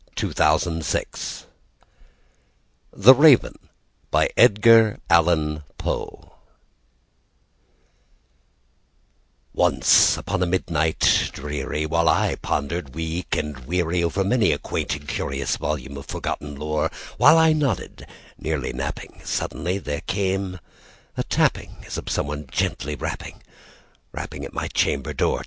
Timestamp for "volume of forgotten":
15.57-16.55